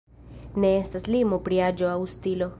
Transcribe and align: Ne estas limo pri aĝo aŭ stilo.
Ne 0.63 0.71
estas 0.77 1.05
limo 1.17 1.41
pri 1.49 1.61
aĝo 1.71 1.93
aŭ 1.93 1.99
stilo. 2.17 2.49